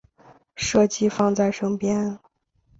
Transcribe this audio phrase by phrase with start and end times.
[0.55, 2.17] 设计放在身边